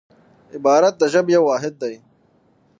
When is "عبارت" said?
0.55-0.93